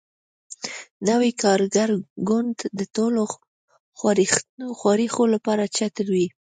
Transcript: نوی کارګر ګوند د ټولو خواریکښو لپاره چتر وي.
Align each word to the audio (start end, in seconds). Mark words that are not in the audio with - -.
نوی 1.07 1.31
کارګر 1.43 1.89
ګوند 2.27 2.57
د 2.79 2.81
ټولو 2.95 3.21
خواریکښو 4.79 5.23
لپاره 5.33 5.63
چتر 5.77 6.05
وي. 6.15 6.27